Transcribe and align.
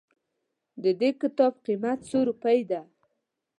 ددي 0.83 1.09
کتاب 1.21 1.53
قيمت 1.65 1.99
څو 2.09 2.19
روپئ 2.29 2.59
ده 2.69 2.81